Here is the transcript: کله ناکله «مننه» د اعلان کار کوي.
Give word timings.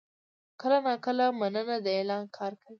کله 0.61 0.77
ناکله 0.87 1.25
«مننه» 1.39 1.75
د 1.85 1.87
اعلان 1.97 2.23
کار 2.37 2.51
کوي. 2.61 2.69